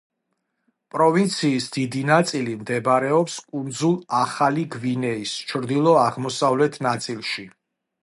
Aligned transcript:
პროვინციის 0.95 1.67
დიდი 1.75 2.01
ნაწილი 2.11 2.57
მდებარეობს 2.63 3.37
კუნძულ 3.53 4.01
ახალი 4.23 4.67
გვინეის 4.79 5.37
ჩრდილო-აღმოსავლეთ 5.55 6.85
ნაწილში. 6.91 7.51